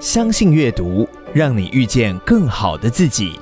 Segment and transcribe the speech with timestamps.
[0.00, 3.38] 相信阅读，让你遇见更好的自己。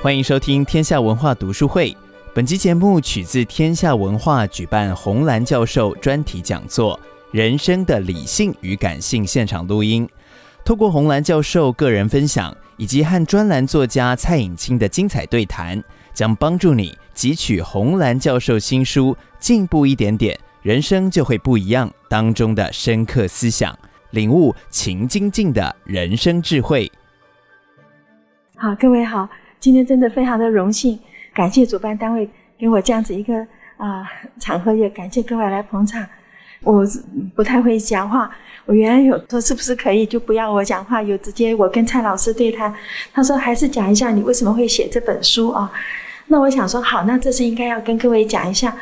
[0.00, 1.94] 欢迎收听天下文化读书会。
[2.32, 6.98] 本期节目取自天下文化举办红蓝教授专题讲座
[7.30, 10.08] 《人生的理性与感性》现场录音。
[10.64, 23.76] 透过红蓝教授个人分享，以及和专栏作家蔡颖清的精彩对谈，将帮助你汲取红蓝教授新书《进步一点点，人生就会不一样》当中的深刻思想，
[24.10, 26.90] 领悟勤精进的人生智慧。
[28.56, 29.26] 好，各位好，
[29.58, 31.00] 今天真的非常的荣幸，
[31.32, 32.28] 感谢主办单位
[32.58, 33.34] 给我这样子一个
[33.78, 34.06] 啊、
[34.38, 36.06] 场合，也感谢各位来捧场。
[36.62, 36.86] 我
[37.34, 38.30] 不太会讲话，
[38.66, 42.74] 我原来有说是不是可以就不要我讲话，有直接我跟蔡老师对谈。
[43.14, 45.72] 他说还是讲一下你为什么会写这本书啊？
[46.26, 48.76] 那我想说好，那这是应该要跟各位讲一下。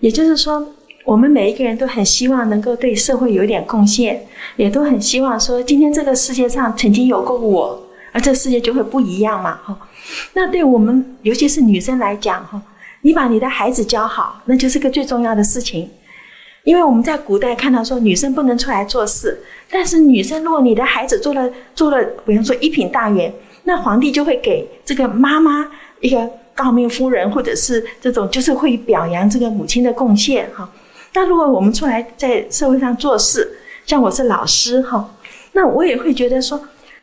[0.00, 0.64] 也就是说，
[1.04, 4.26] 我们每一个人都很希望能够对社会有点贡献，
[4.56, 9.58] 也都很希望说今天这个世界上曾经有过我，而这世界就会不一样嘛。
[9.62, 9.78] 哈，
[10.32, 12.60] 那对我们尤其是女生来讲，哈，
[13.02, 15.90] 你把你的孩子教好，那就是个最重要的事情。
[16.62, 19.38] 因为我们在古代看到说女生不能出来做事，
[19.70, 23.30] 但是女生如果你的孩子做了做了，比方说一品大员，
[23.64, 30.66] 那皇帝就会给这个妈妈一个诰命夫人，或者是这种就是会表扬这个母亲的贡献哈。
[31.14, 35.08] 那如果我们出来在社会上做事，像我是老师哈，
[35.52, 36.60] 那我也会觉得说，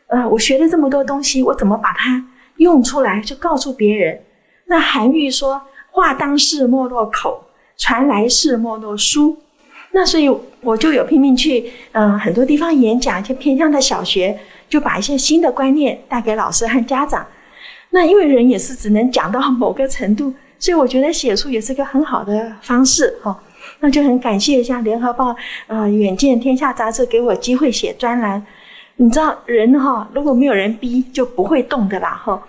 [0.07, 2.23] 呃，我学了这么多东西，我怎么把它
[2.57, 4.19] 用出来，就告诉别人？
[4.65, 7.45] 那韩愈说：“话当世莫落口，
[7.77, 9.37] 传来世莫落书。”
[9.93, 10.29] 那所以
[10.61, 14.37] 我就有拼命去，嗯、很多地方演讲，一些偏向的小学，
[14.69, 17.25] 就把一些新的观念带给老师和家长。
[17.89, 23.37] 那因为人也是只能讲到某个程度，所以我觉得写书也是个很好的方式，哈、
[23.79, 25.35] 那就很感谢一下联合报、
[25.67, 28.45] 呃，远见、天下杂志给我机会写专栏。
[28.97, 32.41] 你知道人哈、如果没有人逼，就不会动的啦，哈、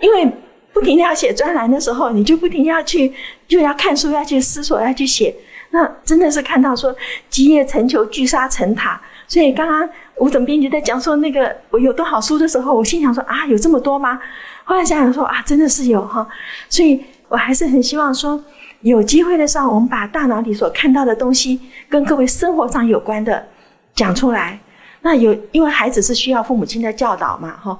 [0.00, 0.30] 因为
[0.72, 3.12] 不停地要写专栏的时候，你就不停要去，
[3.46, 5.34] 就要看书，要去思索，要去写。
[5.70, 6.94] 那真的是看到说
[7.28, 9.00] 积叶成裘，聚沙成塔。
[9.28, 14.18] 所以刚刚吴总编辑在讲说那个我有多少书的时候，我心想说啊，有这么多吗？
[14.64, 16.26] 后来想想说啊，真的是有哈。
[16.68, 18.42] 所以我还是很希望说，
[18.82, 23.46] 有机会的时候，我们把大脑里所看到的东西跟各位生活上有关的
[23.94, 24.58] 讲出来。
[25.00, 27.78] 那有因为孩子是需要父母亲的教导嘛，哈。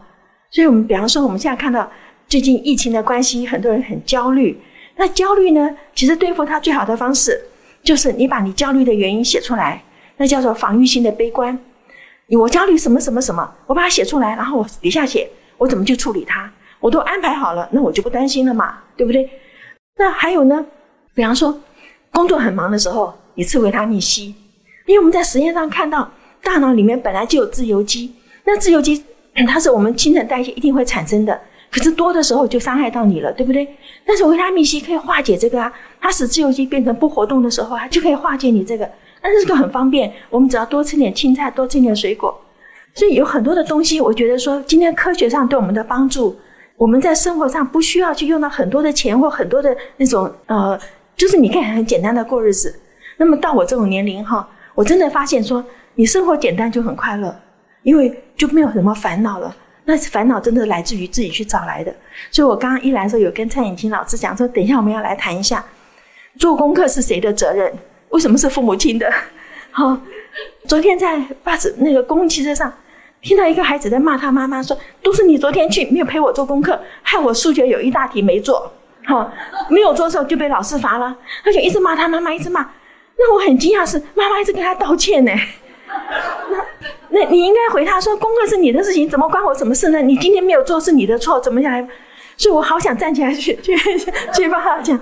[0.51, 1.89] 所以我们比方说我们现在看到
[2.27, 4.61] 最近疫情的关系，很多人很焦虑。
[4.97, 7.41] 那焦虑呢，其实对付他最好的方式。
[7.83, 9.83] 就是你把你焦虑的原因写出来，
[10.17, 11.59] 那叫做防御性的悲观。
[12.39, 16.49] 我焦虑什么什么什么，我把它写出来，然后我底下写我怎么去处理它，
[16.79, 19.29] 我都安排好了，那我就不担心了嘛，对不对？
[19.97, 20.65] 那还有呢，
[21.15, 21.59] 比方说
[22.13, 24.23] 工作很忙的时候，你吃维他命 C，
[24.87, 26.11] 因为我们在实验上看到，
[26.43, 28.15] 大脑里面本来就有自由基，
[28.45, 29.05] 那自由基
[29.47, 31.41] 它是我们新陈代谢一定会产生的。
[31.71, 33.67] 可是多的时候就伤害到你了，对不对？
[34.05, 38.87] 但是维他命 C 可以化解这个啊，它使自由基变成不活动的时候，它就可以化解你这个。
[39.23, 42.39] 但是这个很方便，我们只要多吃点青菜，多吃点水果。
[42.93, 46.37] 所以有很多的东西，我觉得说今天科学上对我们的帮助，
[46.77, 50.79] 我们在生活上不需要去用到很多的钱或很多的那种呃，
[51.23, 52.75] 就是你可以很简单的过日子。
[53.17, 54.45] 那么到我这种年龄哈，
[54.75, 57.33] 我真的发现说，你生活简单就很快乐，
[57.85, 59.55] 因为就没有什么烦恼了。
[59.85, 61.95] 那烦恼真的来自于自己去找来的，
[62.33, 65.65] 所以我刚刚一来的时候有跟蔡颖清老师讲说，等一下我们要来谈一下，
[66.41, 67.73] 做功课是谁的责任？
[68.09, 69.09] 为什么是父母亲的？
[69.71, 69.97] 好，
[70.67, 72.73] 昨天在巴士那个公共汽车上，
[73.21, 78.73] 听到一个孩子在骂他妈妈说，都是你昨天去没有陪我做功课，害我数学有一大题没做，
[79.05, 79.33] 好，
[79.69, 82.61] 没有做的时候就被老师罚了，他就一直骂他妈妈，一直骂，
[83.17, 85.33] 那我很惊讶是妈妈一直跟他道歉呢。
[86.51, 90.01] 那那你应该回他说，功课是你的事情，怎么关我什么事呢？
[90.01, 91.87] 你今天没有做是你的错，怎么样来？
[92.37, 93.77] 所以我好想站起来去 去
[94.33, 94.99] 去帮他讲。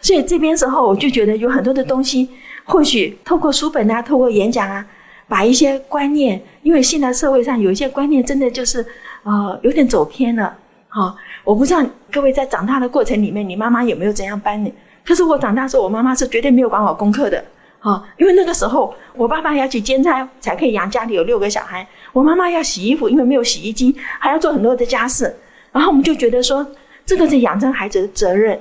[0.00, 2.28] 所以这边时候我就觉得有很多的东西，
[2.64, 4.84] 或许透过书本啊，透过演讲啊，
[5.28, 8.84] 把一些观念，因为现在社会上有一些观念真的就是
[9.22, 10.56] 呃有点走偏了。
[10.96, 11.14] 好，
[11.44, 14.72] 我不知道各位在长大的过程里面，你妈妈有没有怎样帮你？
[15.04, 17.44] 可是我长大的时候，我妈妈是绝对没有管我功课的。
[17.80, 21.86] 啊，因为那个时候我爸爸要去兼差，才可以养家里有六个小孩。
[22.14, 25.36] 我妈妈要洗衣服，因为没有洗衣机，还要做很多的家事。
[25.70, 26.66] 然后我们就觉得说，
[27.04, 28.58] 这个是养成孩子的责任。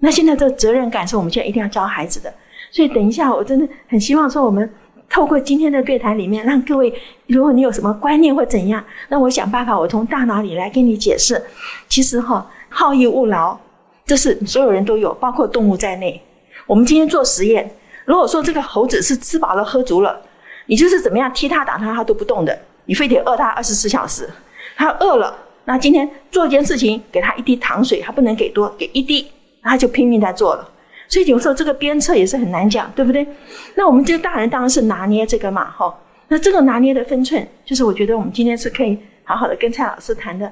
[0.00, 2.30] 那现在这个责任感是我们现在一定要教孩子的。
[2.70, 4.70] 所以等一下，我真的很希望说，我们
[5.10, 6.94] 透过今天的对谈里面，让各位，
[7.26, 11.42] 如果你有什么观念或怎样，那我想办法，我从大脑里来跟你解释。
[11.88, 13.58] 其实哈，好逸恶劳，
[14.06, 16.22] 这是所有人都有，包括动物在内。
[16.64, 17.68] 我们今天做实验。
[18.04, 20.20] 如果说这个猴子是吃饱了喝足了，
[20.66, 24.30] 你就是怎么样踢它打它，它都不动的，你非得饿它二十四小时。
[24.76, 29.26] 它饿了，那今天做一件事情，给它一滴糖水，它不能给多，给一滴，
[29.60, 30.68] 它就拼命在做了。
[31.10, 33.26] 所以有时候这个鞭策也是很难讲，对不对？
[33.74, 35.94] 那我们这个大人当然是拿捏这个嘛，哈。
[36.28, 40.50] 那这个拿捏的分寸，就是我觉得我们今天是可以好好的跟蔡老师谈的。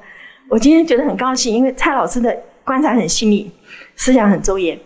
[0.49, 3.49] 我今天觉得很高兴，因为蔡老师的观察很细腻，
[3.95, 4.77] 思想很周延。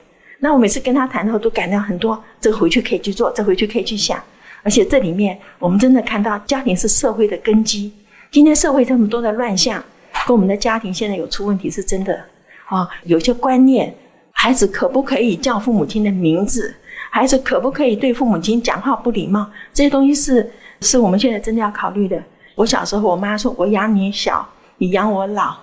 [0.41, 4.23] 那我每次跟他谈的时候，都感到很多，这个回去可以去做，这回去可以去想。
[4.63, 7.91] 而且这里面，我们真的看到家庭是社会的根基。
[8.31, 9.83] 今天社会这么多的乱象，
[10.27, 12.23] 跟我们的家庭现在有出问题是真的
[12.67, 12.87] 啊。
[13.05, 13.95] 有些观念，
[14.43, 16.75] 孩子可不可以叫父母亲的名字？
[17.13, 19.49] 孩子可不可以对父母亲讲话不礼貌？
[19.73, 20.51] 这些东西是。
[20.81, 22.21] 是我们现在真的要考虑的。
[22.57, 24.45] 我小时候，我妈说：“我养你小，
[24.79, 25.55] 你养我老。”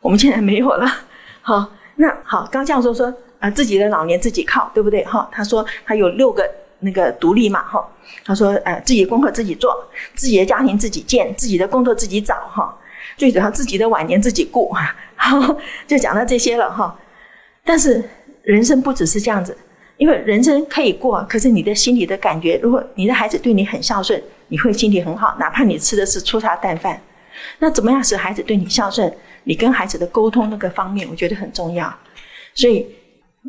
[0.00, 0.86] 我们现在没有了。
[1.42, 5.04] 好，那好，刚教授说啊，自己的老年自己靠，对不对？
[5.04, 6.48] 哈，他说他有六个
[6.78, 7.84] 那个独立嘛，哈，
[8.24, 9.74] 他说呃，自己的功课自己做，
[10.14, 12.72] 自己的家庭自己建，自己的工作自己找，哈，
[13.16, 14.72] 最主要自己的晚年自己顾，
[15.16, 15.56] 好，
[15.88, 16.96] 就讲到这些了，哈。
[17.64, 18.08] 但是
[18.48, 19.54] 人生不只是这样子，
[19.98, 24.20] 因为人生可以过，可是你的心里的感觉，如果你的孩子对你很孝顺。
[24.50, 26.98] 你会心里很好，哪怕你吃的是粗茶淡饭，
[27.58, 29.14] 那怎么样使孩子对你孝顺？
[29.44, 31.94] 你跟孩子的沟通那个方面，我觉得很重要。
[32.54, 32.86] 所以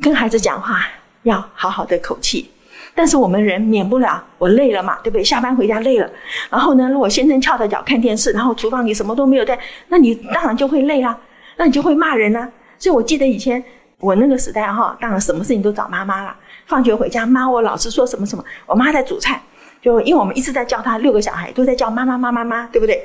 [0.01, 0.85] 跟孩子讲话
[1.23, 2.51] 要好好的口气。
[2.93, 5.23] 但是我们人免不了，我累了嘛，对不对？
[5.23, 6.11] 下班回家累了，
[6.49, 9.57] 然后呢，如果先生翘着脚看电视，然后厨房里什么都没有带，
[9.87, 11.17] 那你当然就会累啊，
[11.55, 12.51] 那你就会骂人啊。
[12.77, 13.63] 所以我记得以前
[13.99, 16.35] 我那个时代哈，当然什么事情都找妈妈了。
[16.65, 19.41] 放学回家，妈，我老师说什么什么，我妈在煮菜。
[19.81, 23.01] 就因为我们一直在叫他，六个小孩都在叫妈妈妈妈妈，对不对？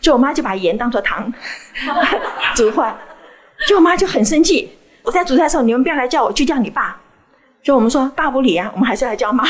[0.00, 1.32] 就我妈就把盐当作糖
[2.54, 2.92] 煮坏，
[3.68, 4.70] 就我妈就很生气。
[5.02, 7.00] 我在煮菜的时候，你们不要来叫我，就叫你爸。
[7.62, 9.44] 就我们说爸不理啊，我们还是来叫妈，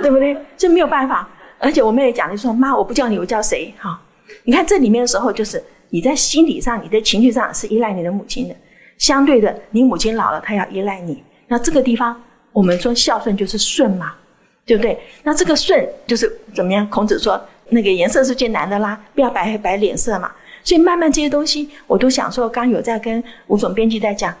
[0.00, 0.36] 对不对？
[0.56, 1.28] 这没有办法。
[1.58, 3.72] 而且我妹妹讲，就说妈，我不叫你，我叫谁？
[3.78, 4.00] 哈，
[4.44, 8.54] 你看这里面的时候，就是你在心理上、你的情绪上是依赖你的母亲的。
[8.98, 11.22] 相对的，你母亲老了，她要依赖你。
[11.48, 12.20] 那这个地方，
[12.52, 14.14] 我们说孝顺就是顺嘛。
[14.66, 14.98] 对不对？
[15.24, 16.88] 那这个顺就是怎么样？
[16.88, 17.38] 孔子说
[17.68, 20.32] 那个颜色是最难的啦，不要摆摆脸色嘛。
[20.62, 24.34] 所以慢慢这些东西，我都想说，刚有在跟吴总编辑在讲，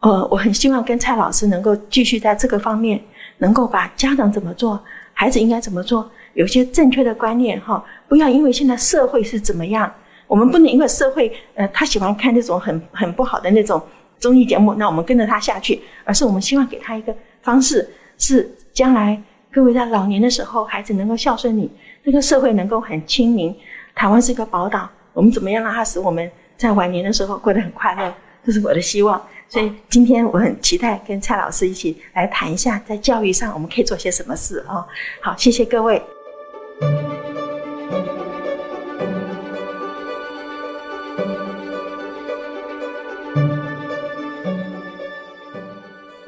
[0.00, 3.00] 呃，我很希望跟蔡老师能够继续在这个方面，
[3.38, 4.82] 能够把家长怎么做，
[5.12, 9.94] 孩子应该怎么做，有些正确的观念哈，不要因为现在社会是怎么样，
[10.30, 13.82] 我们不能因为社会呃他喜欢看那种很很不好的那种
[14.20, 17.12] 综艺节目，那我们跟着他下去，而是我们希望给他一个
[17.42, 19.20] 方式，是将来。
[19.52, 21.68] 各位在老年的时候，孩子能够孝顺你，
[22.04, 23.52] 这个社会能够很清明。
[23.92, 28.14] 台湾是一个宝岛，我们怎么样让它使我们在晚年的时候过得很快乐？
[28.44, 29.20] 这是我的希望。
[29.48, 34.86] 所以今天我很期待跟蔡老师一起来谈一下，在教育上我们可以做些什么事啊？
[35.20, 36.00] 好，谢谢各位。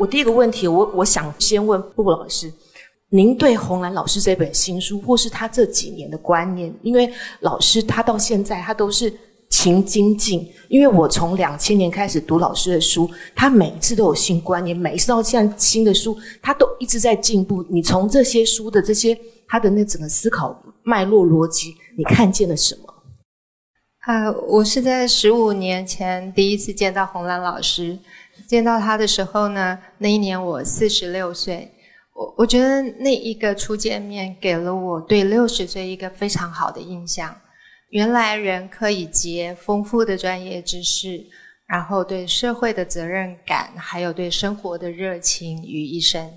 [0.03, 2.53] 我第一个问题，我我想先问布老师。
[3.11, 7.09] 您对红兰老师这本新书，或是他这几年的观念，因为
[7.43, 9.13] 老师他到现在他都是
[9.49, 10.51] 勤精进。
[10.69, 17.65] 因为我从两千年开始读老师的书，他每一次都有新观念，每一次到现在新的书，他都一直在进步。
[17.71, 19.17] 你从这些书的这些
[19.47, 22.93] 他的那整个思考脉络逻辑，你看见了什么？
[24.01, 27.97] 啊，我是在十五年前第一次见到红兰老师，
[28.47, 31.71] 见到他的时候呢，那一年我四十六岁。
[32.15, 37.35] 我我觉得那一个初见面给了我对六十岁一个非常好的印象。
[37.89, 41.25] 原来人可以结丰富的专业知识，
[41.67, 46.31] 然后对社会的责任感，还有对生活的热情于一身。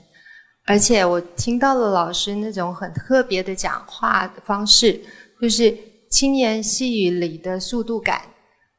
[0.66, 5.00] 而且我听到了老师那种很特别的讲话的方式，
[5.42, 5.78] 就是
[6.10, 8.22] 轻言细语里的速度感，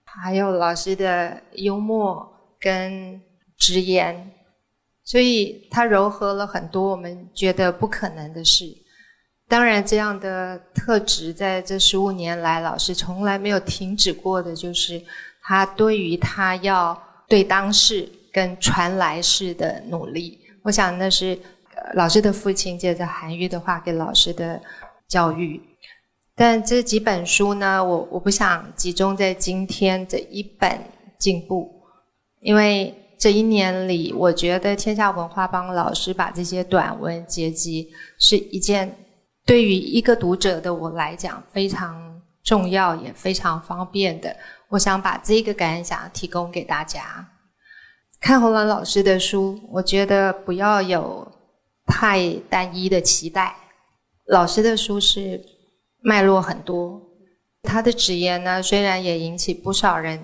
[0.04, 2.26] 还有老师的幽默
[2.60, 3.20] 跟
[3.56, 4.32] 直言。
[5.04, 8.64] 所以，他糅合了很多我们觉得不可能的事。
[9.48, 15.00] 当然，这样的特质在这十五年来，老师从来没有停止过的，就是
[15.42, 20.40] 他对于他要对当世跟传来世的努力。
[20.64, 21.38] 我想，那是
[21.94, 24.60] 老师的父亲借着韩愈的话给老师的
[25.06, 25.62] 教育。
[26.34, 30.80] 但这几本书呢，我我不想集中在今天这一本
[31.16, 31.75] 进步，
[32.46, 32.94] 因为。
[33.18, 37.88] 这一年里，我觉得天下文化帮老师把这些短文结集，
[38.18, 38.94] 是一件
[39.46, 44.36] 对于一个读者的我来讲非常重要也非常方便的。
[44.68, 47.26] 我想把这个感想提供给大家。
[48.20, 51.26] 看洪兰老师的书，我觉得不要有
[51.86, 53.56] 太单一的期待。
[54.26, 55.42] 老师的书是
[56.02, 57.00] 脉络很多，
[57.62, 60.20] 他的直言呢，虽然也引起不少人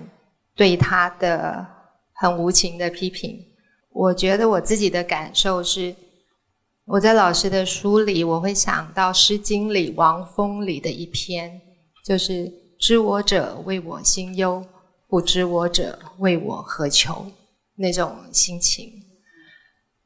[0.55, 1.72] 对他的
[2.15, 3.39] 很无情的批评。
[3.91, 5.95] 我觉得我自己的感受是，
[6.85, 11.61] 我在老师的书里，我会想到《诗经》里王风里的一篇，
[12.03, 14.65] 就是“知我者谓我心忧，
[15.07, 17.27] 不知我者谓我何求”
[17.77, 18.91] 那种心情。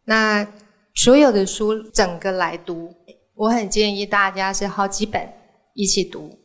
[0.03, 0.45] 那
[0.93, 2.93] 所有的书整个来读，
[3.35, 5.31] 我很建议大家是好几本
[5.73, 6.37] 一起读，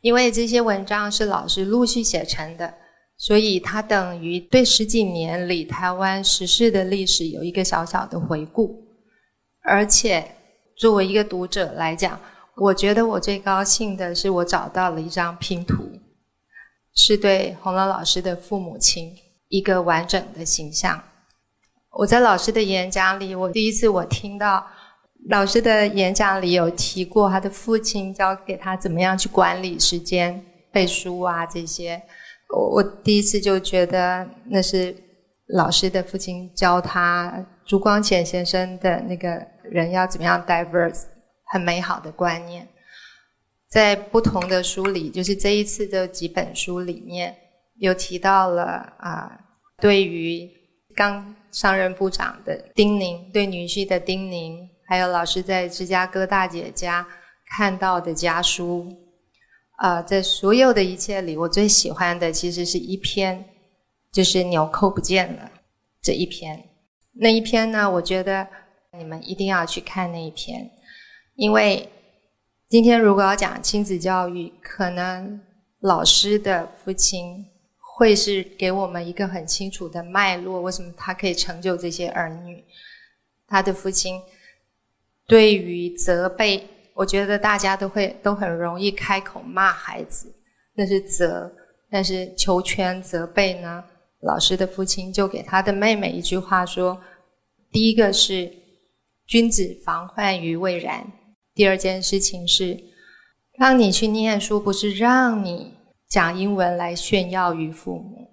[0.00, 2.81] 因为这些文章是老师陆续写成的。
[3.24, 8.82] 所以，它等于对十几年里台湾时事的历史有一个小小的回顾。
[9.62, 10.28] 而且，
[10.76, 12.18] 作为一个读者来讲，
[12.56, 15.88] 我觉得我最高兴的是，我找到了一张拼图，
[16.96, 19.14] 是对洪兰老师的父母亲
[19.46, 21.00] 一个完整的形象。
[21.92, 24.66] 我在老师的演讲里，我第一次我听到
[25.28, 32.02] 老师的演讲里有提过他的父亲教给他怎么样去管理时间、背书啊这些。
[32.52, 34.94] 我我第一次就觉得那是
[35.48, 41.04] 老师的父亲教他朱光潜先生的那个人要怎么样 diverse
[41.46, 42.68] 很美好的观念，
[43.68, 47.34] 在不同的书里，就是这一次的几本书里面，
[47.78, 48.64] 有提到了
[48.98, 49.30] 啊、
[49.80, 50.48] 对于
[50.94, 57.06] 刚上任部长的叮咛，对女婿的叮咛，还有老师在芝加哥大姐家
[57.56, 59.01] 看到的家书。
[59.82, 63.44] 啊、在所有的一切里，我最喜欢的其实是一篇，
[64.12, 65.50] 就是纽扣不见了
[66.00, 66.68] 这一篇。
[67.14, 68.46] 那一篇呢，我觉得
[68.96, 70.70] 你们一定要去看那一篇，
[71.34, 71.88] 因为
[72.68, 75.40] 今天如果要讲亲子教育，可能
[75.80, 77.44] 老师的父亲
[77.96, 82.64] 会是给我们一个很清楚的脉络，为什么他可以成就这些儿女？
[83.48, 84.22] 他的父亲
[85.26, 86.68] 对于责备。
[87.02, 90.32] 我觉得大家都会都很容易开口骂孩子，
[90.76, 91.50] 那是责；
[91.90, 93.82] 但是求全责备呢？
[94.20, 96.96] 老师的父亲就给他的妹妹一句话说：
[97.72, 98.48] 第一个是
[99.26, 101.02] 君子防患于未然；
[101.56, 102.78] 第二件事情是
[103.58, 105.74] 让你去念书，不是让你
[106.08, 108.30] 讲英文来炫耀于父母。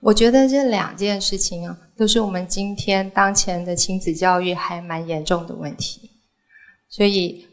[0.00, 6.10] 我觉得这两件事情啊，都是我们今天当前的亲子教育还蛮严重的问题，
[6.88, 7.46] 所以。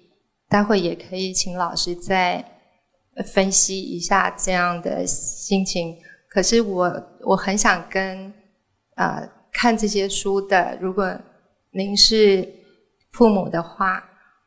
[0.47, 2.43] 待会也可以请老师再
[3.33, 5.97] 分析一下这样的心情。
[6.29, 8.31] 可是我我很想跟
[8.95, 11.17] 啊、呃、看这些书的，如果
[11.71, 12.47] 您是
[13.11, 14.03] 父母的话，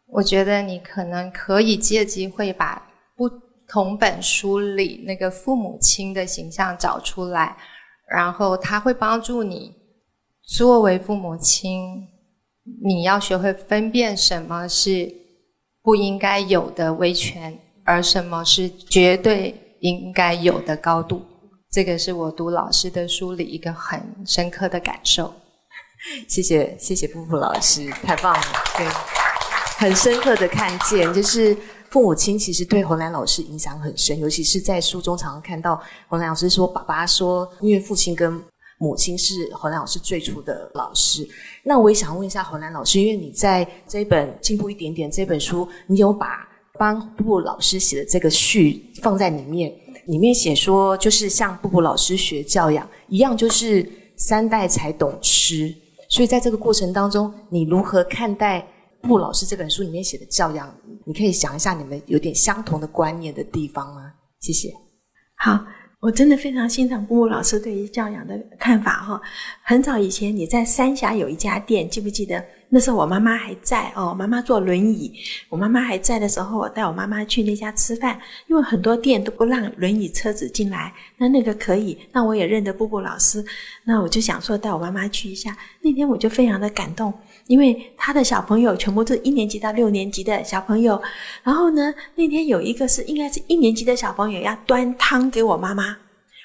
[0.07, 3.29] 我觉得你可能可以借机会把不
[3.67, 7.57] 同本书里那个父母亲的形象找出来，
[8.09, 9.75] 然后他会帮助你
[10.43, 12.07] 作为父母亲，
[12.85, 15.28] 你要学会分辨什么是。
[15.89, 21.23] 不应该有的威权，而什么是绝对应该有的高度？
[21.73, 25.33] 这个是我读老师的书里一个很深刻的感受。
[26.29, 28.43] 谢谢，谢谢布布老师，太棒了。
[28.77, 28.87] 对，
[29.79, 31.57] 很深刻的看见，就是
[31.89, 38.39] 父母亲其实对洪兰老师影响很深，尤其是在书中常常看到洪兰老师说，爸爸说，因为父亲跟。
[38.79, 41.29] 母亲是侯兰老师最初的老师，
[41.65, 49.75] 那我也想问一下侯兰老师，因为你在这本进步一点点这本书，你有把帮布布老师写的这个序放在里面，
[50.07, 53.85] 里面写说就是向布布老师学教养一样，就是
[54.17, 55.75] 三代才懂吃，
[56.09, 58.61] 所以在这个过程当中，你如何看待
[59.03, 60.73] 布布老师这本书里面写的教养？
[61.05, 64.13] 你可以想一下你们有点相同的观念的地方吗？
[64.39, 64.73] 谢谢。
[65.37, 65.59] 好。
[66.01, 69.21] 我真的非常欣赏布布老师对于教养的看法哈。
[69.65, 72.45] 很早以前，你在三峡有一家店，记不记得？
[72.69, 75.13] 那时候我妈妈还在哦，妈妈坐轮椅。
[75.49, 81.99] 我妈妈还在的时候，我带我妈妈去那家吃饭，因为很多店都不让轮椅车子进来，那那个可以。
[82.13, 83.45] 那我也认得布布老师，
[83.83, 85.57] 那我就想说带我妈妈去一下。
[85.81, 87.13] 那天我就非常的感动。
[87.49, 91.01] 因为他的小朋友全部都是一年级到六年级的小朋友，
[91.43, 95.97] 然后呢，那天有一个是应该是一年级的小朋友要端汤给我妈妈，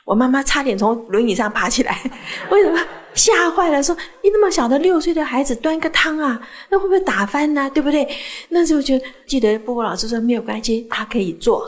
[0.05, 2.01] 我妈妈差点从轮椅上爬起来，
[2.49, 2.79] 为什么？
[3.13, 7.69] 吓坏了，说你那么小的六岁的孩子端个汤啊，那会不会打翻呢？
[7.71, 8.07] 对不对？
[8.49, 11.63] 那时候就记得波波老师说没有关系，他可以做，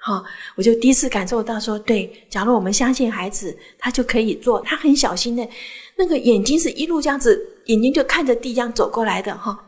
[0.00, 0.24] 好，
[0.56, 5.48] 我就第一次感受到说，对，假如我们相信孩子，他就可以做，他很小心的，
[5.94, 7.40] 那个眼睛是一路这样子。
[7.68, 9.58] 眼睛就看着地这样走过来的哈，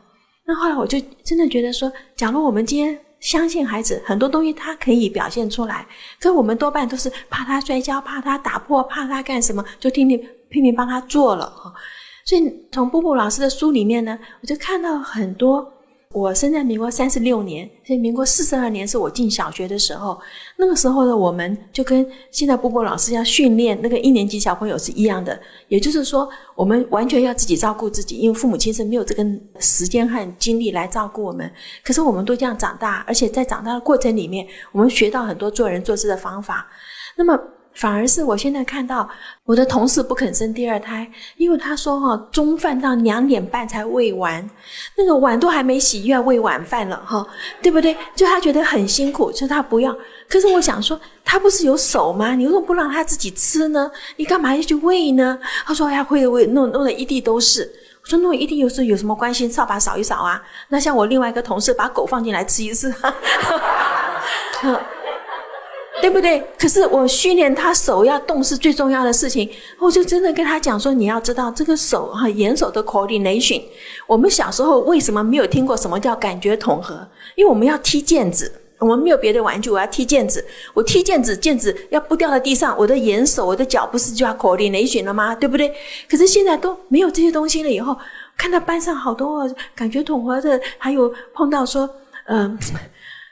[0.45, 5.87] 那后来我就真的觉得说，假如我们今天相信孩子，很多东西他可以表现出来，
[6.19, 11.73] 可我们多半都是怕他摔跤，怕他打破，怕他干什么，就拼命拼命帮他做了哈。
[12.25, 15.71] 所以从布布老师的书里面呢，我就看到很多。
[16.13, 20.19] 我生在民国三十六年，所以民国四十二年是我进小学的时候。
[20.57, 29.25] 那个时候的我们就跟现在波波老师要训练那个一年级小朋友是一样的，也就是说，我们完全要自己照顾自己，因为父母亲是没有这个
[29.59, 31.49] 时间和精力来照顾我们。
[31.83, 36.67] 可是我们都这样长大，而且在长大的过程里面，我们学到很多做人做事的方法。
[37.15, 37.39] 那么。
[37.73, 39.09] 反而是我现在看到
[39.45, 44.47] 我的同事不肯生第二胎，因为他说哈，中饭到两点半才喂完，
[44.97, 47.25] 那个碗都还没洗，又要喂晚饭了哈，
[47.61, 47.95] 对不对？
[48.15, 49.95] 就他觉得很辛苦，所以他不要。
[50.29, 52.35] 可是我想说，他不是有手吗？
[52.35, 53.89] 你为什么不让他自己吃呢？
[54.17, 55.39] 你干嘛要去喂呢？
[55.65, 57.71] 他说哎呀，会喂，弄弄得一地都是。
[58.03, 59.47] 我说弄一地都是有什么关系？
[59.47, 60.41] 扫把扫一扫啊。
[60.69, 62.93] 那像我另外一个同事把狗放进来吃一次。
[66.01, 66.43] 对不对？
[66.59, 73.61] 可是我训练他手要动是最重要的事情，我就真的跟他讲说，你要知道这个手哈，眼手的 coordination。
[74.07, 77.07] 我们小时候为什么没有听过什么叫感觉统合？
[77.35, 80.43] 因为我们要踢毽子，我们没有别的玩具，我要踢毽子。
[80.73, 85.35] 我踢毽子，毽子要不掉在地上，我的眼手、我的脚不是就要 coordination 了吗？
[85.35, 85.71] 对不对？
[86.09, 87.95] 可是现在都没有这些东西了，以后
[88.37, 91.89] 看到班上好多感觉统合的，还有碰到说，
[92.25, 92.57] 嗯、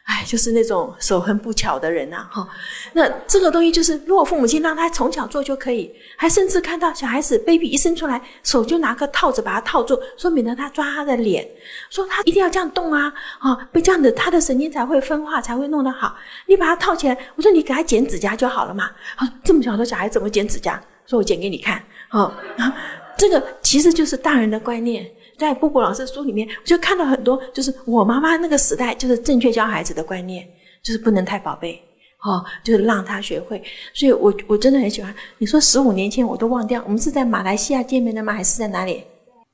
[0.09, 2.47] 哎，就是那种手很不巧的人呐，哈。
[2.93, 11.47] 那这个东西就是，如果父母亲让他从小做就可以，还甚至看到小孩子 baby 一生出来，手就拿个套子把他套住，说免得他抓他的脸，
[11.91, 16.17] 说他一定要这样动啊，啊，被这样的他的神经才会分化，才会弄得好。
[16.47, 18.89] 你把他套起来，我说你给他剪指甲就好了嘛。
[19.15, 20.81] 啊，这么小的小孩怎么剪指甲？
[21.05, 22.35] 说我剪给你看，啊，
[23.15, 25.07] 这个其实就是大人的观念。
[25.39, 30.45] 在波波老师书里面，我就看到很多，就是我妈妈那个时代，就是正确教孩子的观念，
[30.83, 31.81] 就是不能太宝贝，
[32.23, 33.63] 哦，就是让他学会。
[33.93, 35.15] 所以我我真的很喜欢。
[35.37, 38.33] 你说十五年前我都忘掉，我们是在马来西亚见面的吗？
[38.33, 39.05] 还是在哪里？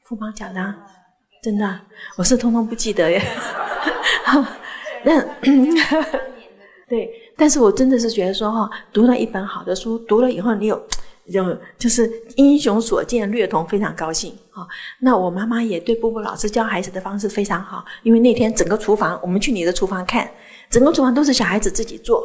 [0.03, 0.75] 富邦讲的，
[1.43, 1.79] 真的，
[2.17, 3.21] 我是通通不记得耶。
[5.05, 5.21] 那
[6.89, 10.81] 对，但是我真的是觉得说哈，读了一本好的书，读了以后你有。
[11.31, 14.61] 就就是英雄所见略同，非常高兴啊！
[14.99, 20.29] 那我妈妈也对波波老师教孩子的方式非常好，因为那天整个厨房，我们去你的厨房看，
[20.69, 22.21] 整个厨房都是小孩子自己做，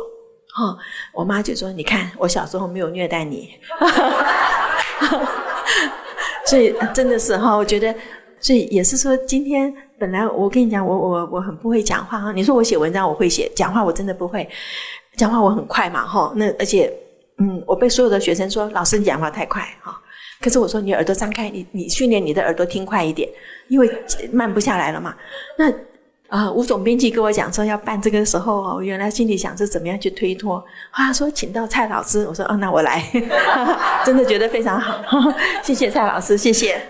[0.55, 0.77] 哈！
[1.15, 3.49] 我妈就说：“你看，我小时候没有虐待你。
[6.45, 7.95] ”所以真的是哈，我觉得，
[8.39, 12.33] 所以也是说，今天本来我跟你讲，我我我很不会讲话哈。
[12.33, 14.47] 你说我写文章我会写，讲话我真的不会，
[15.17, 16.31] 讲话我很快嘛哈。
[16.37, 16.93] 那而且。
[17.41, 19.99] 嗯，我被所有的学生说，老师你讲话太快哈，
[20.41, 23.29] 可是我说，你耳朵张开，你你训练你的耳朵听快一点，
[23.69, 23.91] 因为
[24.31, 25.15] 慢不下来了嘛。
[25.57, 25.73] 那
[26.29, 33.03] 啊、吴总编辑跟我讲说要办这个时候，我原来心里想是怎么样去推脱，他说请到蔡老师，我说哦，那我来，
[34.05, 35.03] 真的觉得非常好，
[35.65, 36.81] 谢谢蔡老师，谢谢。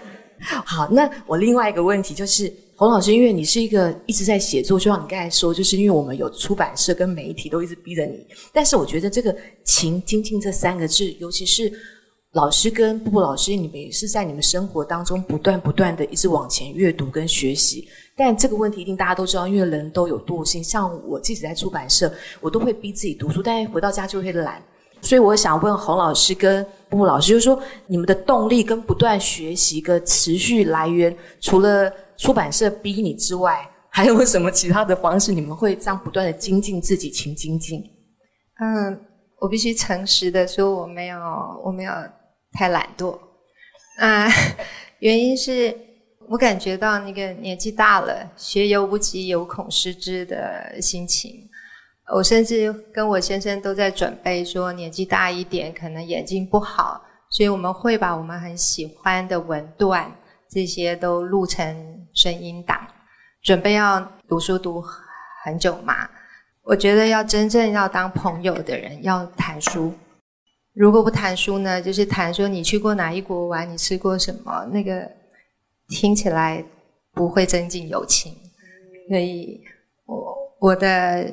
[0.42, 2.52] 好，那我另外一个问题就是。
[2.80, 8.26] 洪老师，因为你是一个一直在写作，就像你刚才说，就是因为我们有出版社跟媒体都一直逼着你。
[8.54, 11.70] 但是我觉得这个“勤精进”这三个字，尤其是
[12.32, 17.86] 老师跟布布老师，你们也是在你们生活当中不断不断的一直往前阅读跟学习。
[18.16, 20.64] 但这个问题一定大家都知道，因为人都有惰性。
[20.64, 24.58] 像我即使在出版社，我都会逼自己读书，但是回到家就会懒。
[25.02, 35.32] 所以我想问洪老师跟布布老师，就是说你们的动力跟不断学习跟持续来源，除了出版社逼你之外，还有什么其他的方式？
[35.32, 37.82] 你们会这样不断的精进自己，勤精进？
[38.60, 39.00] 嗯，
[39.38, 41.18] 我必须诚实的说，我没有，
[41.64, 41.92] 我没有
[42.52, 43.18] 太懒惰。
[43.98, 44.28] 啊、
[44.98, 45.74] 原因是
[46.28, 51.48] 我感觉到那个年纪大了，学犹不及，犹恐失之的心情。
[52.14, 60.12] 我甚至跟我先生都在准备说，年纪大一点，可能眼睛不好，所以我们会把我们很喜欢的文段。
[60.52, 62.78] 这些都录成声音档，
[63.42, 64.82] 准备要读书读
[65.44, 66.08] 很久嘛。
[66.62, 69.92] 我觉得要真正要当朋友的人，要谈书。
[70.72, 75.10] 如果不谈书呢，就是谈说你去过哪一国玩，你吃过什么，那个
[75.88, 76.64] 听起来
[77.12, 78.34] 不会增进友情。
[79.08, 79.60] 所以
[80.06, 81.28] 我我的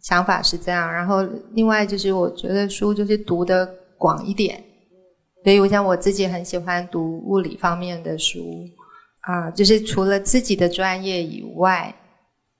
[0.00, 0.92] 想法是这样。
[0.92, 3.64] 然后另外就是，我觉得书就是读得
[3.96, 4.62] 广一点。
[5.44, 8.40] 所以，我想我自己很喜欢读物理方面的书，
[9.22, 11.94] 啊，就是除了自己的专业以外，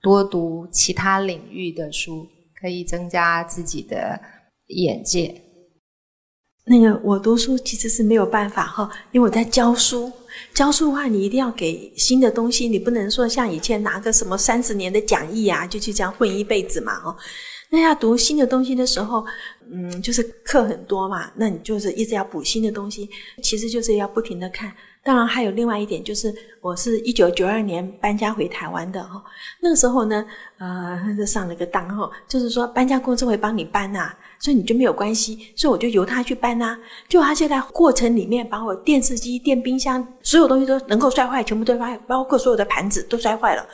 [0.01, 2.27] 多读其他领域的书，
[2.59, 4.19] 可以增加自己的
[4.67, 5.41] 眼界。
[6.65, 10.09] 那个我读书其实是没有办法哈，因为我在教书，
[10.53, 17.13] 教书的话你一定要给新的东西，你不能说像以前拿个什么三十年的讲义啊，就去这样混一辈子嘛，哦。
[17.69, 19.25] 那要读新的东西的时候，
[19.69, 23.09] 嗯，就是课很多嘛，那你就是一直要补新的东西，
[23.41, 24.73] 其实就是要不停的看。
[25.03, 29.21] 当然还有另外一点，就是我是一九九二年搬家回台湾的哈，
[29.59, 30.25] 那个时候呢，
[30.57, 36.77] 呃，就上了个当哈，就是说搬家公司会帮你搬呐、所以你就没有关系，所以我就由他去搬呐、
[37.09, 43.67] 就他现在过程里面把我电视机、电冰箱所有东西都能够摔坏，全部都摔，包括所有的盘子都摔坏了。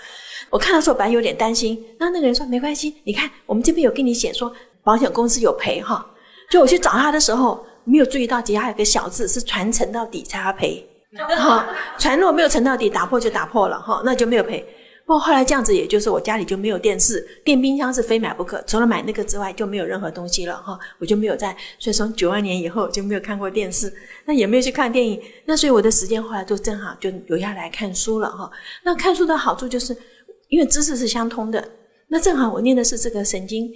[0.49, 4.51] 我看到时候本来有点担心，那那个人说没关系，你看我们这边有跟你写说
[4.83, 6.03] 保险公司有赔哈，
[6.49, 10.83] 就我去找他的时候没有注意到底下有个小字是传承到底才要赔。
[11.17, 11.67] 哈，
[11.97, 14.63] 船若没有沉到底，打破就打破了哈，那就没有赔。
[15.05, 20.77] 不过后来这样子，也就是我家里就没有电视、电冰箱是非买不可，除了买那个之外就没有任何东西了哈。
[20.99, 23.91] 我就没有在，所以从九二年以后就没有看过电视，
[24.25, 25.19] 那也没有去看电影。
[25.45, 28.47] 那所以我的时间后来就正好就留下来看书了哈。
[28.83, 29.97] 那看书的好处就是，
[30.47, 31.67] 因为知识是相通的。
[32.09, 33.67] 那正好我念的是这个神经。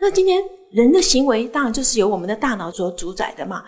[0.00, 3.62] 那今天人的行为当然就是由我们的大脑所主宰的嘛。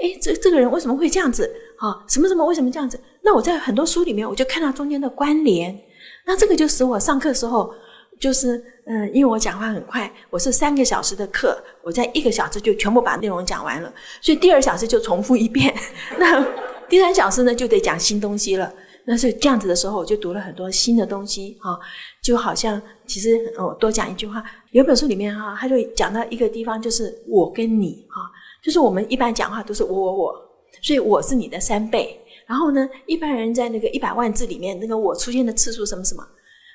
[0.00, 1.50] 诶，这这个人为什么会这样子？
[1.78, 2.44] 啊，什么什么？
[2.44, 2.98] 为什么这样子？
[3.22, 5.78] 那我在很多书里面，我就看到中间的关联。
[6.26, 7.72] 那这个就使我上课时候，
[8.18, 15.74] 就是嗯、因为我讲话很快，我是三个小时的课，我在一个小时就全部把内容讲完了，所以第二小时就重复一遍。
[16.18, 16.44] 那
[16.88, 18.72] 第三小时呢，就得讲新东西了。
[19.06, 21.56] 那是这样子的时候，我就读了很多新的东西。
[21.60, 21.78] 哈，
[22.22, 28.20] 就好像其实我多讲一句话，有本书里面哈，他就讲到一个地方，就是我跟你哈。
[28.62, 30.34] 就是我们一般讲话都是我我我，
[30.82, 32.20] 所以我是你的三倍。
[32.46, 36.26] 然后呢，一般人在那个一百万字里面，那个我出现的次数什么什么，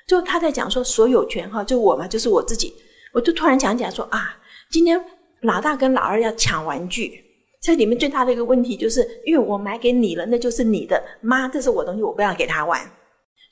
[0.08, 2.74] 就他在讲说所有权哈，就我嘛，就是我自己。
[3.12, 4.38] 我就突然讲讲说啊，
[4.70, 4.98] 今天
[5.42, 7.22] 老大跟老二要抢玩具，
[7.62, 12.80] 这里面最大的一个问题就是，因为我买给你了，那就是你的妈，这是我东西，我不要给他玩。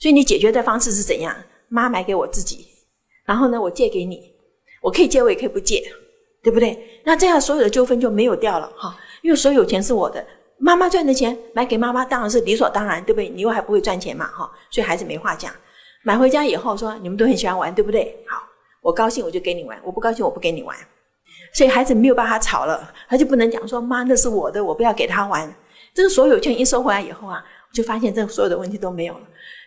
[0.00, 1.34] 所以你解决的方式是怎样？
[1.68, 2.66] 妈买给我自己，
[3.24, 4.32] 然后呢，我借给你，
[4.82, 5.82] 我可以借，我也可以不借。
[6.44, 7.00] 对不对？
[7.04, 10.24] 那这样所有的纠纷就没有掉了哈，因为所有钱是我的，
[10.58, 13.30] 妈妈赚的钱买给妈妈当然是理所当然，对不对？
[13.30, 15.50] 你又还不会赚钱嘛哈，所以孩子没话讲。
[16.02, 18.14] 买回家以后说你们都很喜欢玩，对不对？
[18.28, 18.42] 好，
[18.82, 20.76] 我高兴我就给你玩，我不高兴我不给你玩。
[21.54, 25.52] 所以孩子没有办法吵了，他就不能讲说妈那是我的，我不要给他玩。
[25.94, 29.20] 这个所有权一收回来以后啊，我就发现这所有的问题都没有了。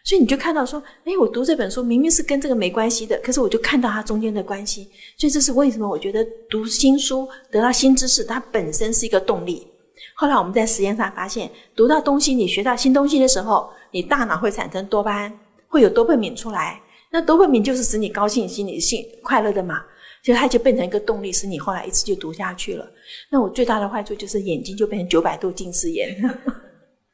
[0.08, 4.90] 所以你就看到说，哎，我读这本书明明是跟这个没关系的，可是我就看到它中间的关系。
[5.18, 5.86] 所以这是为什么？
[5.86, 9.68] 我觉得读新书得到新知识，它本身是一个动力。
[10.16, 16.82] 后来我们在实验上发现，读到东西，你学到新东西的时候，你大脑会产生多巴胺，会有多巴胺出来。
[17.12, 19.82] 那多巴胺就是使你高兴、心理性快乐的嘛，
[20.24, 22.90] 所以它就变成一个动力，使你后来一直就读下去了。
[23.30, 26.16] 那我最大的坏处就是眼睛就变成九百度近视眼。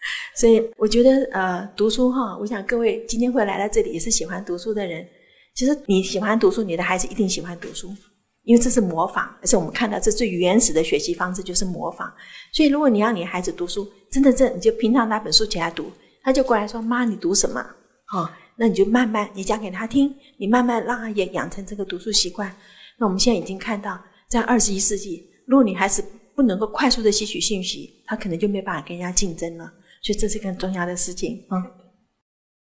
[0.36, 5.06] 所以我觉得，呃，读书哈，我想各位今天会来到这里也是喜欢读书的人。
[5.56, 7.88] 其实你喜欢读书，你的孩子一定喜欢读书，
[8.44, 12.12] 因为这是模仿，而且我们看到这最原始的学习方式就是模仿。
[12.52, 15.92] 所以如果你让你孩子读书，真的，这你就平常拿本书起来读，
[16.24, 17.63] 他就过来说：“妈，你读什么？”
[18.12, 22.54] 哈，那你就慢慢你讲给他听，你慢慢让他也养成这个读书习惯。
[22.98, 26.04] 那我们现在已经看到，在二十一世纪，如果你孩子
[26.36, 29.72] 不能够快速的吸取信息，他可能就没办法跟人家竞争了。
[30.04, 31.58] 所以这是个很重要的事情啊！
[31.58, 31.72] 嗯、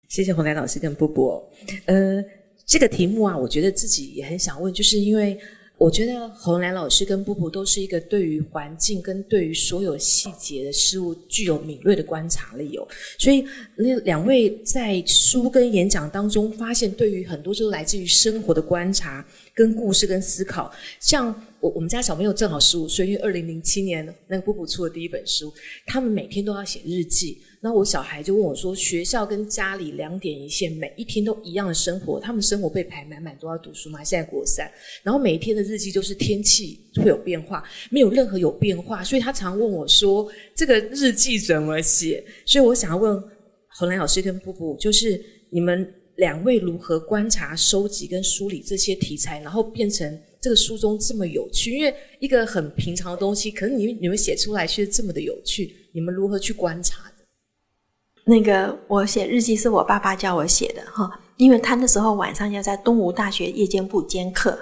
[0.08, 1.50] 谢谢洪兰老师跟波波。
[1.86, 2.22] 呃，
[2.66, 5.38] 这个题目啊，我觉得自己也很想问，就是因为
[5.78, 12.86] 我觉得洪兰老师跟波波都是一个对于环境跟对于所有细节的事物具有敏锐的观察力哦。
[13.18, 13.42] 所以
[13.74, 21.34] 那两位在书跟演讲当中发现，对于很多就是来自于生活的观察跟故事跟思考，像。
[21.60, 25.52] 我我们家小朋友正好十五岁，因为二零零七年那个波波出的第一本书，
[25.84, 27.36] 他们每天都要写日记。
[27.60, 34.02] 那我小孩就问我说：“学校跟家里两点一线，每一天都一样的生活，他们生活被排满满，都要读书吗？
[34.02, 42.24] 现在国三，然后每一天的日记就是天气会有变化，没有任何有变化，所以他常问我说：这个日记怎么写？
[42.46, 43.22] 所以我想要问
[43.76, 45.86] 洪兰老师跟波波，就是你们
[46.20, 50.16] 两位如何观察、收集跟梳理这些题材，然后变成。
[50.42, 57.24] 这个书中这么有趣，因为一个很平常的东西，可是你你们写出来却这么的有趣，你们如何去观察的？
[58.24, 64.58] 那个我写日记是我爸爸教我写的哈，因为他那时候晚上要在东吴大学夜间部兼课，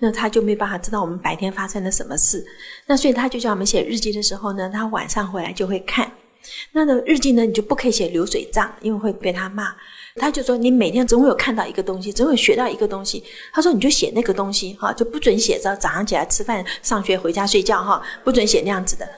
[0.00, 2.44] 那他就没办法知道我们白天发生了什么事，
[2.86, 6.12] 那所以他就叫我们写日记的时候呢，他晚上回来就会看，
[6.72, 9.74] 那个日记呢，你就不可以写流水账，因为会被他骂。
[10.16, 19.08] 他就说：“你每天总会有看到一个东西，总会学到一个东西。”他说：“你就写那个东西，哈，就不准写着早上起来吃饭、上学、回家睡觉，哈，不准写那样子的，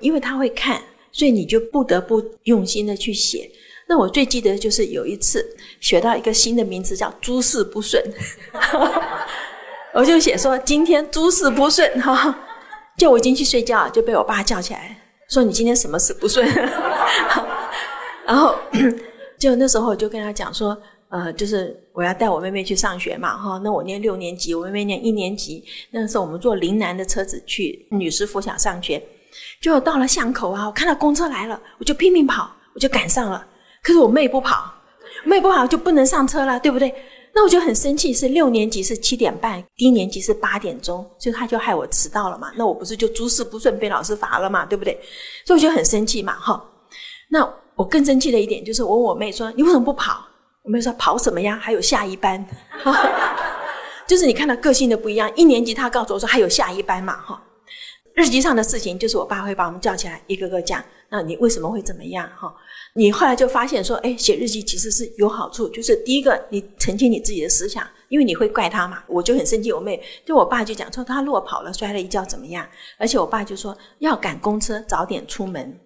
[0.00, 0.80] 因为他会看，
[1.12, 3.50] 所以你就不得不用心的去写。
[3.86, 5.44] 那我最记得就是有一次
[5.80, 8.02] 学到一个新的名词叫‘诸事不顺’，
[9.94, 12.38] 我就写说今天诸事不顺哈，
[12.96, 14.96] 就我已经去睡觉，就被我爸叫起来，
[15.28, 16.46] 说你今天什么事不顺？
[18.26, 18.54] 然后
[19.38, 20.76] 就那时候我就跟他讲说，
[21.08, 29.02] 呃，就是我要带我妹妹去上学嘛哈，那我念六年级，我妹妹念一年级，那时候我们坐临南的车子去女师附小上学，
[29.60, 33.46] 就到了巷口啊，我看到公车来了，我就拼命跑，我就赶上了，
[33.82, 34.72] 可是我妹不跑，
[35.24, 36.94] 妹不跑就不能上车了，对不对？
[37.34, 42.50] 那我就很生气，是六年级是七点半，低年级是八点钟，所以他就害我迟到了嘛。
[42.56, 44.98] 那我不是就诸事不顺被老师罚了嘛，对不对？
[45.46, 46.60] 所以我就很生气嘛，哈。
[47.28, 50.26] 那我更生气的一点就是，我问我妹说：“你为什么不跑？”
[50.64, 51.56] 我妹说：“跑什么呀？
[51.56, 52.44] 还有下一班。
[54.04, 55.30] ”就是你看到个性的不一样。
[55.36, 57.40] 一年级他告诉我说还有下一班嘛，哈。
[58.14, 60.82] 日记上的事情就是我爸会把我们叫起来一个个讲。
[61.08, 62.28] 那你为什么会怎么样？
[62.36, 62.52] 哈。
[62.94, 65.68] 你后来就发现说，哎，写日记其实是有好处。
[65.68, 69.04] 就是第一个，你澄清你自己的思想，因为你会怪他嘛。
[69.06, 72.66] 我就很生气，我妹就我爸就讲说，他如果跑了摔了一跤怎么样？
[72.98, 75.78] 而且我爸就说要赶公车，早点出门。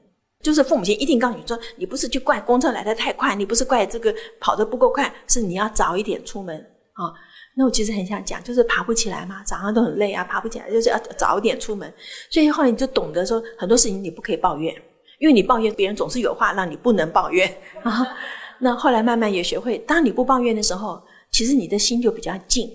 [0.42, 6.56] 就是父母亲一定告诉你说，你不是去怪公车来得太快，你不是怪这个跑得不够快，是你要早一点出门
[6.94, 7.12] 啊。
[7.54, 11.92] 那我其实很想讲，就是爬不起来嘛，早上都很累啊，爬不起来就是要早一点出门。
[12.30, 14.74] 所以后来你就懂得说，很多事情你不可以抱怨。
[15.18, 17.48] 因为你抱怨，别人总是有话让你不能抱怨
[17.84, 18.04] 啊。
[18.58, 21.00] 那后来慢慢也学会，当你不抱怨的时候，
[21.30, 22.68] 其实你的心就比较静，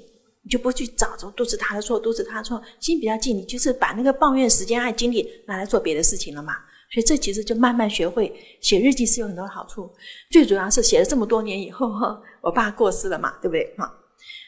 [0.44, 6.54] 你就不去找着都是他的错，都是他的错，心比较静，你就是把那个抱怨时间和精力拿来做别的事情了嘛。
[6.90, 9.90] 所以这其实就慢慢学会写日记是有很多好处，
[10.32, 11.92] 最主要是写了这么多年以后，
[12.42, 13.76] 我爸过世了嘛，对不对？
[13.78, 13.94] 哈，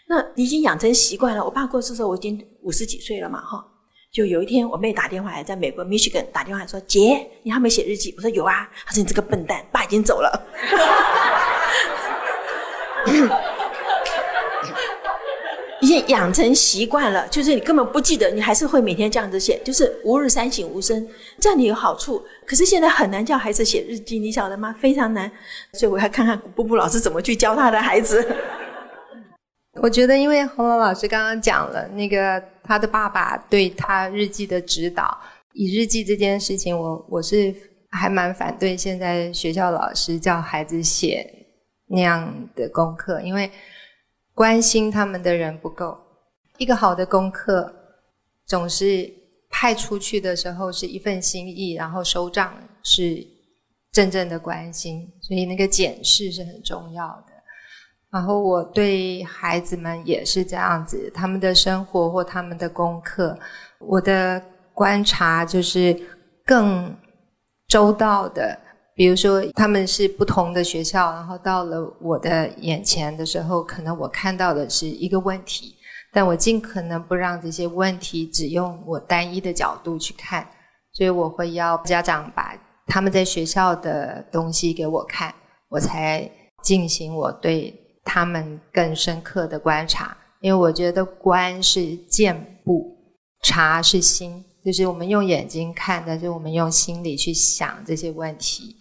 [0.08, 1.44] 那你已经养成习惯了。
[1.44, 3.66] 我爸过世的时候，我已经五十几岁了嘛，哈。
[4.12, 10.32] 就有一天，我妹打电话来，在美国密西根打电话说：“姐，你还没写日记？”我说：“有啊。”她说：“你这个笨蛋，爸已经走了。”
[15.90, 21.08] 已经养成习惯了，就是你根本不记得，你还是会每天这样子写，就是吾日三省吾身，
[21.40, 22.24] 这样你有好处。
[22.46, 24.76] 可是现在很难叫孩子写日记，你晓得吗？
[24.80, 25.32] 非常难，
[25.74, 28.24] 所以我要看看布布老师怎么去教他的孩子。
[29.82, 35.18] 我觉得，因为洪龙老师刚刚讲了那个他的爸爸对他日记的指导，
[35.54, 37.52] 以日记这件事情，我我是
[37.90, 41.26] 还蛮反对现在学校老师叫孩子写
[41.88, 43.50] 那样的功课，因为
[44.40, 46.00] 关心他们的人不够。
[46.58, 47.70] 一个好的功课
[48.46, 49.14] 总是
[49.50, 53.22] 派出去的时候是一份心意，然后收账是
[53.92, 57.34] 真正的关心，所以那个检视是很重要的。
[58.10, 63.38] 然后我对孩子们也是这样子，他们的生活或他们的功课，
[63.80, 64.42] 我的
[64.74, 65.94] 观察就是
[66.46, 66.96] 更
[67.68, 68.58] 周到的。
[69.00, 75.74] 比如说他们是不同的学校，然后到了我的眼前的时候，可能我看到的是一个问题，
[76.12, 80.46] 但我尽可能不让这些问题只用我单一的角度去看，
[80.92, 82.54] 所以我会要家长把
[82.88, 85.34] 他们在学校的东西给我看，
[85.70, 86.30] 我才
[86.62, 87.74] 进行我对。
[88.12, 92.98] 他们更深刻的观察，因为我觉得观是见不，
[93.44, 98.76] 察是心，就是我们用眼睛看，但是我们用心里去想这些问题。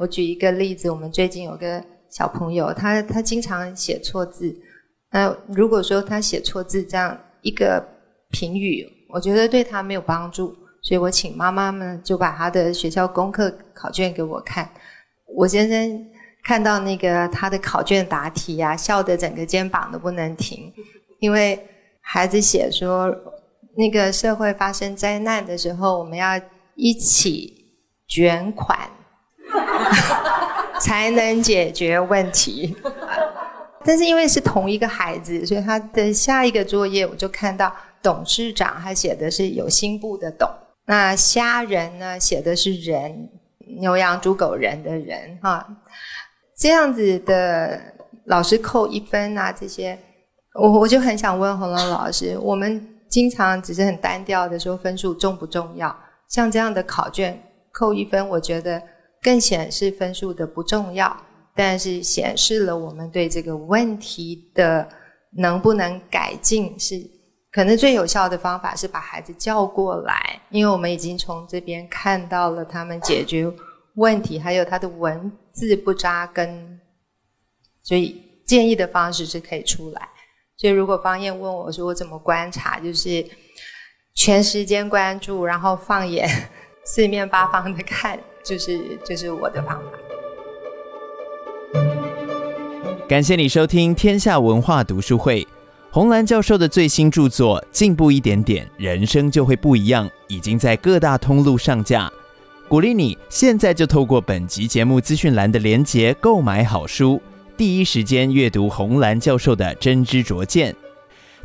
[0.00, 4.52] 我举一个例子，我们最近有个小朋友，他他经常写错字。
[5.12, 7.86] 那如果说他写错字这样一个
[8.30, 14.68] 评语，我觉得对他没有帮助，所以我请妈妈们就把他的学校功课考卷给我看。
[15.36, 16.06] 我先生。
[16.42, 20.72] 看到那个他的考卷答题呀、啊，笑得整个肩膀都不能停，
[21.18, 21.62] 因为
[22.00, 23.14] 孩子写说，
[23.76, 26.40] 那个社会发生灾难的时候，我们要
[26.76, 27.52] 一起
[28.08, 28.90] 捐款，
[30.80, 32.76] 才能解决问题。
[33.84, 40.48] 但是因为是同一个孩子，所以他的下一个作业我就看到董事长他写的是有心部的董，
[40.86, 43.30] 那虾仁呢写的是人，
[43.80, 45.66] 牛羊猪狗人的人哈。
[46.58, 47.80] 这样子的
[48.26, 49.98] 老师扣一分啊，这些
[50.60, 55.96] 我我就很想问洪龙老师，我们经常只是很单调的说分数重不重要？
[56.28, 58.80] 像这样的考卷扣一分，我觉得
[59.22, 61.16] 更显示分数的不重要，
[61.54, 64.88] 但是显示了我们对这个问题的
[65.36, 67.00] 能不能改进是
[67.52, 73.52] 可能最有效的方法是把孩子叫过来，因为我们已经从这边看到了他们解决
[73.96, 76.80] 问题，还有他的文字不扎根，
[77.82, 80.08] 所以建议的方式是可以出来。
[80.56, 83.24] 所以如果方燕问我说我怎么观察，就是
[84.14, 86.28] 全时间关注，然后放眼
[86.86, 89.82] 四面八方的看，就是就是我的方法。
[93.08, 95.46] 感谢你收听天下文化读书会。
[95.92, 102.08] 红兰教授的最新著作《进步一点点，人生就会不一样》已经在各大通路上架，
[102.68, 107.20] 鼓励你现在就透过本集节目资讯栏的连结购买好书，
[107.56, 110.72] 第一时间阅读红兰教授的真知灼见。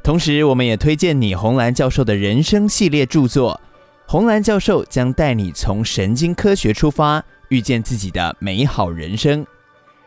[0.03, 3.60] 同时，我们也推荐你红兰教授的人生系列著作，
[4.07, 9.45] 红蓝教授将带你从神经科学出发，遇见自己的美好人生。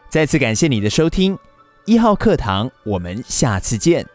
[0.08, 1.36] 再次感谢你的收听，
[1.84, 4.06] 一号课堂，我们下次见。